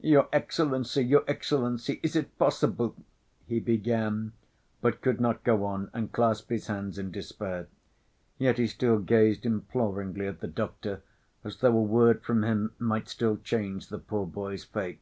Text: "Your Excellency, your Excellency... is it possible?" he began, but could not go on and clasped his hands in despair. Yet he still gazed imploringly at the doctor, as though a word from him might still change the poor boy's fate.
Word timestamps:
"Your 0.00 0.28
Excellency, 0.32 1.02
your 1.04 1.24
Excellency... 1.26 1.98
is 2.04 2.14
it 2.14 2.38
possible?" 2.38 2.94
he 3.48 3.58
began, 3.58 4.30
but 4.80 5.00
could 5.00 5.20
not 5.20 5.42
go 5.42 5.64
on 5.64 5.90
and 5.92 6.12
clasped 6.12 6.50
his 6.50 6.68
hands 6.68 6.98
in 6.98 7.10
despair. 7.10 7.66
Yet 8.38 8.58
he 8.58 8.68
still 8.68 9.00
gazed 9.00 9.44
imploringly 9.44 10.28
at 10.28 10.38
the 10.38 10.46
doctor, 10.46 11.02
as 11.42 11.56
though 11.56 11.76
a 11.76 11.82
word 11.82 12.22
from 12.22 12.44
him 12.44 12.74
might 12.78 13.08
still 13.08 13.38
change 13.38 13.88
the 13.88 13.98
poor 13.98 14.24
boy's 14.24 14.62
fate. 14.62 15.00